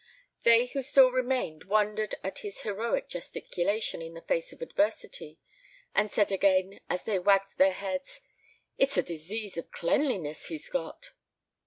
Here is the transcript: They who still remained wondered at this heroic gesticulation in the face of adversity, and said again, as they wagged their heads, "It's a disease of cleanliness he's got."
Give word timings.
They 0.41 0.65
who 0.65 0.81
still 0.81 1.11
remained 1.11 1.65
wondered 1.65 2.15
at 2.23 2.37
this 2.41 2.61
heroic 2.61 3.07
gesticulation 3.07 4.01
in 4.01 4.15
the 4.15 4.23
face 4.23 4.51
of 4.51 4.59
adversity, 4.59 5.37
and 5.93 6.09
said 6.09 6.31
again, 6.31 6.79
as 6.89 7.03
they 7.03 7.19
wagged 7.19 7.59
their 7.59 7.71
heads, 7.73 8.19
"It's 8.79 8.97
a 8.97 9.03
disease 9.03 9.57
of 9.57 9.69
cleanliness 9.69 10.47
he's 10.47 10.69
got." 10.69 11.11